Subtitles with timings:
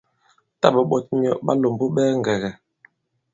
[0.61, 2.53] Tǎ ɓa ɓɔt myɔ ɓa lɔ̀mbu ɓɛɛ ŋgɛ̀gɛ̀.